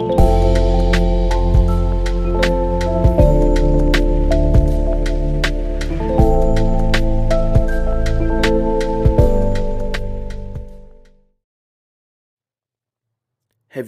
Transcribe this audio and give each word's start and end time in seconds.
Have 0.00 0.08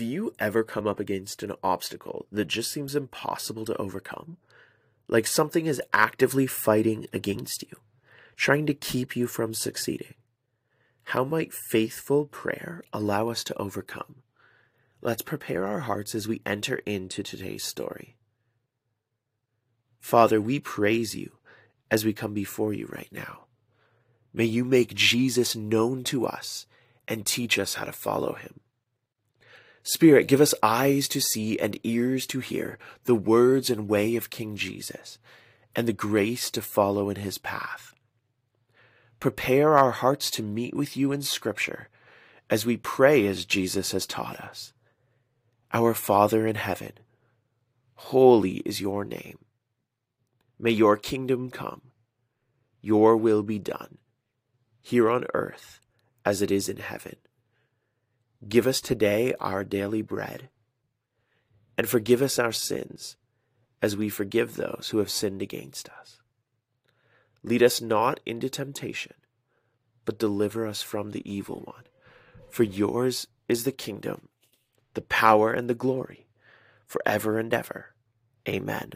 you 0.00 0.34
ever 0.38 0.62
come 0.62 0.86
up 0.86 1.00
against 1.00 1.42
an 1.42 1.52
obstacle 1.62 2.26
that 2.30 2.44
just 2.44 2.70
seems 2.70 2.94
impossible 2.94 3.64
to 3.64 3.76
overcome? 3.78 4.36
Like 5.08 5.26
something 5.26 5.64
is 5.64 5.80
actively 5.94 6.46
fighting 6.46 7.06
against 7.14 7.62
you, 7.62 7.78
trying 8.36 8.66
to 8.66 8.74
keep 8.74 9.16
you 9.16 9.26
from 9.26 9.54
succeeding. 9.54 10.14
How 11.04 11.24
might 11.24 11.54
faithful 11.54 12.26
prayer 12.26 12.82
allow 12.92 13.28
us 13.28 13.42
to 13.44 13.56
overcome? 13.56 14.21
Let's 15.04 15.22
prepare 15.22 15.66
our 15.66 15.80
hearts 15.80 16.14
as 16.14 16.28
we 16.28 16.42
enter 16.46 16.76
into 16.86 17.24
today's 17.24 17.64
story. 17.64 18.14
Father, 19.98 20.40
we 20.40 20.60
praise 20.60 21.16
you 21.16 21.32
as 21.90 22.04
we 22.04 22.12
come 22.12 22.32
before 22.32 22.72
you 22.72 22.86
right 22.86 23.08
now. 23.10 23.46
May 24.32 24.44
you 24.44 24.64
make 24.64 24.94
Jesus 24.94 25.56
known 25.56 26.04
to 26.04 26.24
us 26.24 26.66
and 27.08 27.26
teach 27.26 27.58
us 27.58 27.74
how 27.74 27.84
to 27.84 27.92
follow 27.92 28.34
him. 28.34 28.60
Spirit, 29.82 30.28
give 30.28 30.40
us 30.40 30.54
eyes 30.62 31.08
to 31.08 31.20
see 31.20 31.58
and 31.58 31.80
ears 31.82 32.24
to 32.28 32.38
hear 32.38 32.78
the 33.04 33.16
words 33.16 33.70
and 33.70 33.88
way 33.88 34.14
of 34.14 34.30
King 34.30 34.54
Jesus, 34.54 35.18
and 35.74 35.88
the 35.88 35.92
grace 35.92 36.48
to 36.52 36.62
follow 36.62 37.10
in 37.10 37.16
his 37.16 37.38
path. 37.38 37.92
Prepare 39.18 39.76
our 39.76 39.90
hearts 39.90 40.30
to 40.30 40.42
meet 40.44 40.74
with 40.76 40.96
you 40.96 41.10
in 41.10 41.22
Scripture 41.22 41.88
as 42.48 42.64
we 42.64 42.76
pray 42.76 43.26
as 43.26 43.44
Jesus 43.44 43.90
has 43.90 44.06
taught 44.06 44.38
us. 44.38 44.72
Our 45.74 45.94
Father 45.94 46.46
in 46.46 46.56
heaven, 46.56 46.92
holy 47.94 48.56
is 48.56 48.82
your 48.82 49.06
name. 49.06 49.38
May 50.58 50.70
your 50.70 50.98
kingdom 50.98 51.48
come, 51.48 51.80
your 52.82 53.16
will 53.16 53.42
be 53.42 53.58
done, 53.58 53.96
here 54.82 55.08
on 55.08 55.24
earth 55.32 55.80
as 56.26 56.42
it 56.42 56.50
is 56.50 56.68
in 56.68 56.76
heaven. 56.76 57.16
Give 58.46 58.66
us 58.66 58.82
today 58.82 59.32
our 59.40 59.64
daily 59.64 60.02
bread, 60.02 60.50
and 61.78 61.88
forgive 61.88 62.20
us 62.20 62.38
our 62.38 62.52
sins 62.52 63.16
as 63.80 63.96
we 63.96 64.10
forgive 64.10 64.56
those 64.56 64.90
who 64.90 64.98
have 64.98 65.10
sinned 65.10 65.40
against 65.40 65.88
us. 65.88 66.20
Lead 67.42 67.62
us 67.62 67.80
not 67.80 68.20
into 68.26 68.50
temptation, 68.50 69.14
but 70.04 70.18
deliver 70.18 70.66
us 70.66 70.82
from 70.82 71.12
the 71.12 71.28
evil 71.28 71.62
one. 71.64 71.84
For 72.50 72.62
yours 72.62 73.26
is 73.48 73.64
the 73.64 73.72
kingdom, 73.72 74.28
the 74.94 75.02
power, 75.02 75.52
and 75.52 75.68
the 75.68 75.74
glory, 75.74 76.26
forever 76.86 77.38
and 77.38 77.52
ever. 77.52 77.94
Amen. 78.48 78.92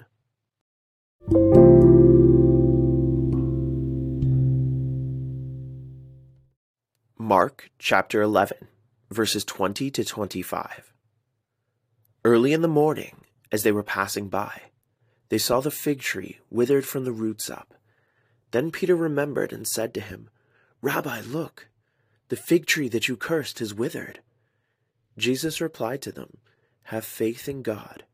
Mark 7.19 7.71
chapter 7.79 8.23
11 8.23 8.69
verses 9.11 9.45
20 9.45 9.91
to 9.91 10.05
25. 10.05 10.93
Early 12.25 12.53
in 12.53 12.63
the 12.63 12.69
morning, 12.69 13.25
as 13.53 13.63
they 13.63 13.73
were 13.73 13.83
passing 13.83 14.29
by, 14.29 14.63
they 15.29 15.39
saw 15.39 15.61
the 15.61 15.71
fig 15.71 16.01
tree 16.01 16.41
withered 16.51 16.85
from 16.85 17.05
the 17.05 17.13
roots 17.13 17.49
up. 17.49 17.75
Then 18.51 18.71
Peter 18.71 18.97
remembered 18.97 19.53
and 19.53 19.67
said 19.67 19.95
to 19.95 20.01
him, 20.01 20.29
Rabbi, 20.83 21.21
look, 21.21 21.69
the 22.29 22.37
fig 22.37 22.67
tree 22.67 22.89
that 22.89 23.09
you 23.09 23.17
cursed 23.17 23.61
is 23.61 23.75
withered. 23.75 24.21
Jesus 25.19 25.61
replied 25.61 26.03
to 26.03 26.13
them, 26.13 26.37
Have 26.85 27.05
faith 27.05 27.49
in 27.49 27.63
God. 27.63 28.05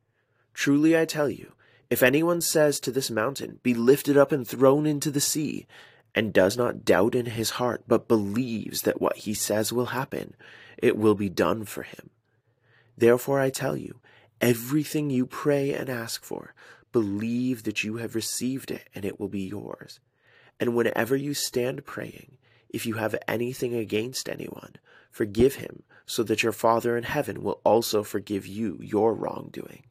Truly 0.54 0.96
I 0.96 1.04
tell 1.04 1.28
you, 1.28 1.52
if 1.90 2.02
anyone 2.02 2.40
says 2.40 2.80
to 2.80 2.90
this 2.90 3.10
mountain, 3.10 3.58
Be 3.62 3.74
lifted 3.74 4.16
up 4.16 4.32
and 4.32 4.46
thrown 4.46 4.86
into 4.86 5.10
the 5.10 5.20
sea, 5.20 5.66
and 6.14 6.32
does 6.32 6.56
not 6.56 6.84
doubt 6.84 7.14
in 7.14 7.26
his 7.26 7.50
heart, 7.50 7.84
but 7.86 8.08
believes 8.08 8.82
that 8.82 9.00
what 9.00 9.18
he 9.18 9.34
says 9.34 9.72
will 9.72 9.86
happen, 9.86 10.34
it 10.78 10.96
will 10.96 11.14
be 11.14 11.28
done 11.28 11.64
for 11.64 11.82
him. 11.82 12.10
Therefore 12.96 13.40
I 13.40 13.50
tell 13.50 13.76
you, 13.76 14.00
everything 14.40 15.10
you 15.10 15.26
pray 15.26 15.72
and 15.72 15.88
ask 15.88 16.24
for, 16.24 16.54
believe 16.92 17.62
that 17.62 17.82
you 17.82 17.96
have 17.96 18.14
received 18.14 18.70
it 18.70 18.88
and 18.94 19.04
it 19.04 19.18
will 19.18 19.28
be 19.28 19.42
yours. 19.42 20.00
And 20.60 20.74
whenever 20.74 21.16
you 21.16 21.34
stand 21.34 21.86
praying, 21.86 22.36
if 22.68 22.86
you 22.86 22.94
have 22.94 23.16
anything 23.26 23.74
against 23.74 24.28
anyone, 24.28 24.76
forgive 25.12 25.54
him, 25.56 25.84
so 26.06 26.24
that 26.24 26.42
your 26.42 26.52
Father 26.52 26.96
in 26.96 27.04
heaven 27.04 27.44
will 27.44 27.60
also 27.62 28.02
forgive 28.02 28.46
you 28.46 28.78
your 28.82 29.14
wrongdoing. 29.14 29.84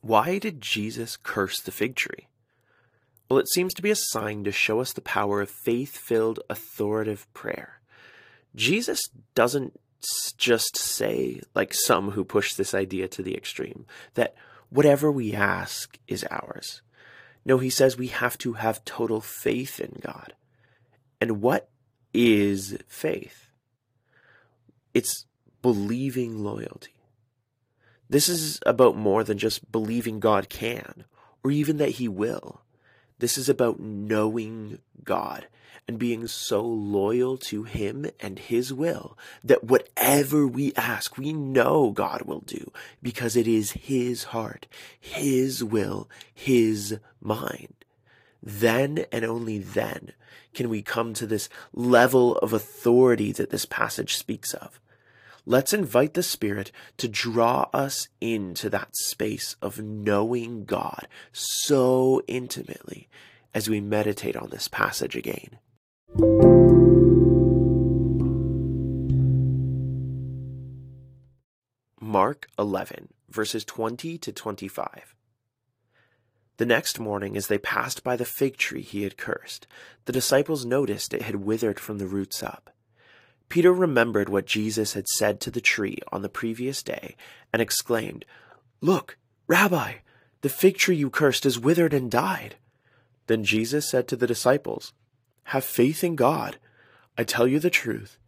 Why 0.00 0.38
did 0.38 0.60
Jesus 0.60 1.16
curse 1.16 1.60
the 1.60 1.72
fig 1.72 1.96
tree? 1.96 2.28
Well, 3.28 3.38
it 3.38 3.48
seems 3.48 3.72
to 3.74 3.82
be 3.82 3.90
a 3.90 3.96
sign 3.96 4.44
to 4.44 4.52
show 4.52 4.80
us 4.80 4.92
the 4.92 5.00
power 5.00 5.40
of 5.40 5.50
faith 5.50 5.96
filled, 5.96 6.40
authoritative 6.50 7.26
prayer. 7.32 7.80
Jesus 8.54 9.00
doesn't 9.34 9.80
just 10.36 10.76
say, 10.76 11.40
like 11.54 11.74
some 11.74 12.12
who 12.12 12.24
push 12.24 12.54
this 12.54 12.74
idea 12.74 13.08
to 13.08 13.22
the 13.22 13.36
extreme, 13.36 13.86
that 14.14 14.34
whatever 14.70 15.10
we 15.10 15.34
ask 15.34 15.98
is 16.08 16.24
ours. 16.30 16.82
No, 17.44 17.58
he 17.58 17.70
says 17.70 17.96
we 17.96 18.08
have 18.08 18.38
to 18.38 18.54
have 18.54 18.84
total 18.84 19.20
faith 19.20 19.80
in 19.80 20.00
God. 20.00 20.34
And 21.20 21.40
what 21.40 21.68
is 22.12 22.78
faith? 22.86 23.48
It's 24.94 25.26
believing 25.62 26.42
loyalty. 26.42 26.94
This 28.08 28.28
is 28.28 28.60
about 28.66 28.96
more 28.96 29.24
than 29.24 29.38
just 29.38 29.70
believing 29.72 30.20
God 30.20 30.48
can, 30.48 31.04
or 31.42 31.50
even 31.50 31.78
that 31.78 31.90
He 31.90 32.08
will. 32.08 32.60
This 33.18 33.38
is 33.38 33.48
about 33.48 33.80
knowing 33.80 34.78
God 35.02 35.46
and 35.86 35.98
being 35.98 36.26
so 36.26 36.62
loyal 36.62 37.36
to 37.36 37.64
Him 37.64 38.06
and 38.20 38.38
His 38.38 38.72
will 38.72 39.18
that 39.42 39.64
whatever 39.64 40.46
we 40.46 40.72
ask, 40.74 41.16
we 41.16 41.32
know 41.32 41.90
God 41.90 42.22
will 42.22 42.40
do 42.40 42.72
because 43.02 43.36
it 43.36 43.46
is 43.46 43.72
His 43.72 44.24
heart, 44.24 44.66
His 44.98 45.62
will, 45.62 46.08
His 46.32 46.98
mind. 47.20 47.74
Then 48.42 49.06
and 49.12 49.24
only 49.24 49.58
then 49.58 50.12
can 50.52 50.68
we 50.68 50.82
come 50.82 51.14
to 51.14 51.26
this 51.26 51.48
level 51.72 52.36
of 52.38 52.52
authority 52.52 53.32
that 53.32 53.50
this 53.50 53.64
passage 53.64 54.16
speaks 54.16 54.54
of. 54.54 54.80
Let's 55.46 55.74
invite 55.74 56.14
the 56.14 56.22
Spirit 56.22 56.72
to 56.96 57.06
draw 57.06 57.68
us 57.74 58.08
into 58.18 58.70
that 58.70 58.96
space 58.96 59.56
of 59.60 59.78
knowing 59.78 60.64
God 60.64 61.06
so 61.32 62.22
intimately 62.26 63.10
as 63.52 63.68
we 63.68 63.82
meditate 63.82 64.36
on 64.36 64.48
this 64.48 64.68
passage 64.68 65.14
again. 65.14 65.58
Mark 72.00 72.48
11, 72.58 73.08
verses 73.28 73.66
20 73.66 74.16
to 74.16 74.32
25. 74.32 75.14
The 76.56 76.64
next 76.64 76.98
morning, 76.98 77.36
as 77.36 77.48
they 77.48 77.58
passed 77.58 78.02
by 78.02 78.16
the 78.16 78.24
fig 78.24 78.56
tree 78.56 78.80
he 78.80 79.02
had 79.02 79.18
cursed, 79.18 79.66
the 80.06 80.12
disciples 80.12 80.64
noticed 80.64 81.12
it 81.12 81.22
had 81.22 81.36
withered 81.36 81.78
from 81.78 81.98
the 81.98 82.06
roots 82.06 82.42
up. 82.42 82.73
Peter 83.54 83.72
remembered 83.72 84.28
what 84.28 84.46
Jesus 84.46 84.94
had 84.94 85.06
said 85.06 85.38
to 85.38 85.48
the 85.48 85.60
tree 85.60 85.98
on 86.10 86.22
the 86.22 86.28
previous 86.28 86.82
day 86.82 87.14
and 87.52 87.62
exclaimed, 87.62 88.24
Look, 88.80 89.16
Rabbi, 89.46 89.98
the 90.40 90.48
fig 90.48 90.76
tree 90.76 90.96
you 90.96 91.08
cursed 91.08 91.46
is 91.46 91.56
withered 91.56 91.94
and 91.94 92.10
died. 92.10 92.56
Then 93.28 93.44
Jesus 93.44 93.88
said 93.88 94.08
to 94.08 94.16
the 94.16 94.26
disciples, 94.26 94.92
Have 95.44 95.64
faith 95.64 96.02
in 96.02 96.16
God. 96.16 96.56
I 97.16 97.22
tell 97.22 97.46
you 97.46 97.60
the 97.60 97.70
truth. 97.70 98.18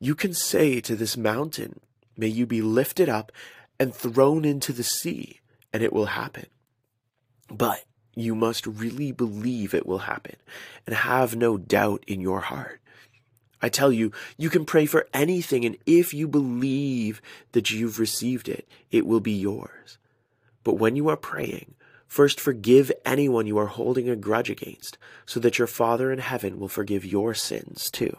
You 0.00 0.14
can 0.14 0.34
say 0.34 0.82
to 0.82 0.94
this 0.94 1.16
mountain, 1.16 1.80
May 2.14 2.28
you 2.28 2.44
be 2.44 2.60
lifted 2.60 3.08
up 3.08 3.32
and 3.80 3.94
thrown 3.94 4.44
into 4.44 4.74
the 4.74 4.84
sea, 4.84 5.40
and 5.72 5.82
it 5.82 5.94
will 5.94 6.12
happen. 6.12 6.44
But 7.50 7.84
you 8.14 8.34
must 8.34 8.66
really 8.66 9.12
believe 9.12 9.72
it 9.72 9.86
will 9.86 10.00
happen 10.00 10.36
and 10.86 10.94
have 10.94 11.34
no 11.34 11.56
doubt 11.56 12.04
in 12.06 12.20
your 12.20 12.40
heart. 12.40 12.82
I 13.60 13.68
tell 13.68 13.92
you, 13.92 14.12
you 14.36 14.50
can 14.50 14.64
pray 14.64 14.86
for 14.86 15.08
anything, 15.12 15.64
and 15.64 15.76
if 15.86 16.14
you 16.14 16.28
believe 16.28 17.20
that 17.52 17.70
you've 17.70 17.98
received 17.98 18.48
it, 18.48 18.68
it 18.90 19.06
will 19.06 19.20
be 19.20 19.32
yours. 19.32 19.98
But 20.64 20.74
when 20.74 20.96
you 20.96 21.08
are 21.08 21.16
praying, 21.16 21.74
first 22.06 22.40
forgive 22.40 22.92
anyone 23.04 23.46
you 23.46 23.58
are 23.58 23.66
holding 23.66 24.08
a 24.08 24.16
grudge 24.16 24.50
against, 24.50 24.98
so 25.26 25.40
that 25.40 25.58
your 25.58 25.66
Father 25.66 26.12
in 26.12 26.18
heaven 26.18 26.60
will 26.60 26.68
forgive 26.68 27.04
your 27.04 27.34
sins 27.34 27.90
too. 27.90 28.16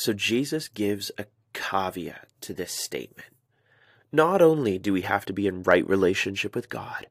So 0.00 0.14
Jesus 0.14 0.68
gives 0.68 1.10
a 1.18 1.26
caveat 1.52 2.26
to 2.40 2.54
this 2.54 2.72
statement. 2.72 3.28
Not 4.10 4.40
only 4.40 4.78
do 4.78 4.94
we 4.94 5.02
have 5.02 5.26
to 5.26 5.34
be 5.34 5.46
in 5.46 5.62
right 5.62 5.86
relationship 5.86 6.54
with 6.54 6.70
God, 6.70 7.06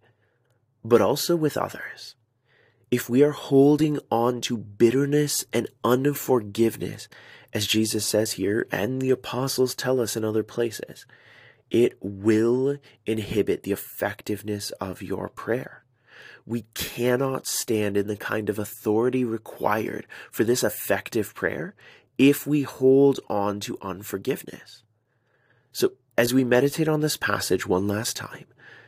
but 0.84 1.00
also 1.00 1.36
with 1.36 1.56
others. 1.56 2.16
If 2.90 3.08
we 3.08 3.22
are 3.22 3.30
holding 3.30 4.00
on 4.10 4.42
to 4.42 4.58
bitterness 4.58 5.46
and 5.54 5.68
unforgiveness, 5.84 7.08
as 7.54 7.68
Jesus 7.68 8.08
says 8.08 8.32
here, 8.32 8.66
and 8.72 9.00
the 9.00 9.12
apostles 9.12 9.76
tell 9.76 10.02
us 10.02 10.18
in 10.18 10.26
other 10.26 10.42
places, 10.42 11.06
it 11.70 11.96
will 12.02 12.80
inhibit 13.06 13.62
the 13.62 13.72
effectiveness 13.72 14.72
of 14.82 15.04
your 15.04 15.30
prayer. 15.30 15.84
We 16.44 16.64
cannot 16.74 17.46
stand 17.46 17.96
in 17.98 18.08
the 18.08 18.18
kind 18.18 18.50
of 18.50 18.58
authority 18.58 19.24
required 19.24 20.08
for 20.32 20.44
this 20.44 20.64
effective 20.64 21.36
prayer 21.36 21.76
if 22.20 22.46
we 22.46 22.64
hold 22.64 23.22
on 23.30 23.62
to 23.62 23.78
unforgiveness. 23.82 24.84
So, 25.72 25.94
as 26.18 26.34
we 26.34 26.44
meditate 26.44 26.90
on 26.90 27.00
this 27.00 27.16
passage 27.16 27.66
one 27.66 27.88
last 27.88 28.18
time, 28.18 28.46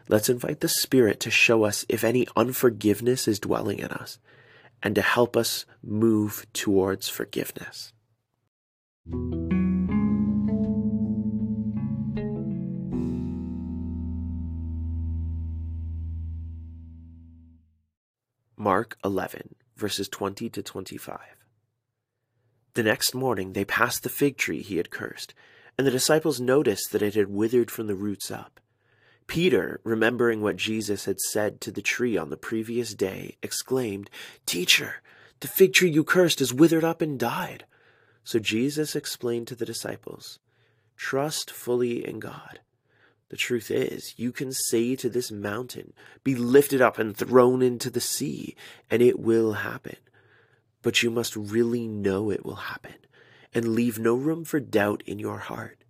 let's 0.10 0.28
invite 0.28 0.60
the 0.60 0.68
Spirit 0.68 1.22
to 1.22 1.32
show 1.32 1.64
us 1.64 1.86
if 1.88 2.04
any 2.04 2.28
unforgiveness 2.36 3.30
is 3.30 3.40
dwelling 3.40 3.80
in 3.80 3.88
us 3.88 4.20
and 4.84 4.94
to 4.96 5.02
help 5.02 5.38
us 5.38 5.66
move 5.82 6.46
towards 6.52 7.08
forgiveness. 7.08 7.94
Mark 18.58 18.98
11, 19.04 19.56
verses 19.76 20.10
20 20.10 20.50
to 20.50 20.62
25. 20.62 21.41
The 22.74 22.84
next 22.84 23.14
morning 23.14 23.54
they 23.54 23.66
passed 23.66 24.04
the 24.04 24.10
fig 24.10 24.38
tree 24.38 24.62
he 24.62 24.78
had 24.78 24.92
cursed, 24.92 25.34
and 25.78 25.86
the 25.86 25.92
disciples 25.92 26.40
noticed 26.40 26.92
that 26.92 27.02
it 27.02 27.16
had 27.16 27.28
withered 27.28 27.70
from 27.70 27.88
the 27.88 27.96
roots 27.96 28.32
up. 28.32 28.60
Peter, 29.28 29.80
remembering 29.84 30.42
what 30.42 30.58
Jesus 30.58 31.06
had 31.06 31.20
said 31.20 31.62
to 31.62 31.72
the 31.72 31.82
tree 31.82 32.18
on 32.18 32.30
the 32.30 32.38
previous 32.38 32.94
day, 32.94 33.38
exclaimed, 33.42 34.10
Teacher, 34.46 35.02
the 35.42 35.48
fig 35.48 35.74
tree 35.74 35.90
you 35.90 36.04
cursed 36.04 36.40
has 36.40 36.54
withered 36.54 36.84
up 36.84 37.02
and 37.02 37.20
died. 37.20 37.66
So 38.24 38.40
Jesus 38.40 38.96
explained 38.96 39.48
to 39.48 39.56
the 39.56 39.66
disciples, 39.66 40.40
Trust 40.96 41.50
fully 41.50 42.06
in 42.06 42.20
God. 42.20 42.60
The 43.30 43.38
truth 43.38 43.72
is, 43.72 44.14
you 44.18 44.32
can 44.32 44.52
say 44.52 44.96
to 44.98 45.10
this 45.10 45.32
mountain, 45.32 45.94
Be 46.24 46.36
lifted 46.36 46.82
up 46.82 47.00
and 47.00 47.16
thrown 47.16 47.62
into 47.62 47.90
the 47.90 48.02
sea, 48.02 48.56
and 48.90 49.02
it 49.02 49.20
will 49.20 49.54
happen. 49.54 49.96
But 50.82 51.04
you 51.04 51.12
must 51.12 51.36
really 51.36 51.88
know 51.88 52.32
it 52.32 52.46
will 52.46 52.56
happen, 52.56 52.96
and 53.54 53.76
leave 53.76 54.00
no 54.00 54.16
room 54.16 54.44
for 54.44 54.60
doubt 54.60 55.04
in 55.06 55.20
your 55.20 55.38
heart. 55.38 55.84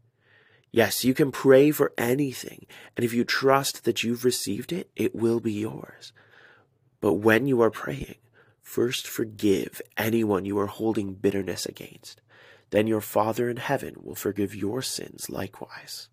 Yes, 0.72 1.04
you 1.04 1.14
can 1.14 1.32
pray 1.32 1.72
for 1.72 1.92
anything, 1.98 2.66
and 2.96 3.04
if 3.04 3.14
you 3.14 3.24
trust 3.24 3.84
that 3.84 4.04
you've 4.04 4.24
received 4.24 4.72
it, 4.72 4.90
it 4.96 5.14
will 5.14 5.40
be 5.40 5.52
yours. 5.52 6.14
But 7.02 7.16
when 7.16 7.46
you 7.46 7.62
are 7.62 7.72
praying, 7.72 8.16
first 8.62 9.06
forgive 9.08 9.82
anyone 9.98 10.46
you 10.46 10.58
are 10.60 10.68
holding 10.68 11.14
bitterness 11.14 11.66
against. 11.66 12.22
Then 12.70 12.88
your 12.88 13.02
Father 13.02 13.50
in 13.50 13.58
heaven 13.58 13.96
will 14.02 14.16
forgive 14.16 14.56
your 14.56 14.82
sins 14.82 15.30
likewise. 15.30 16.08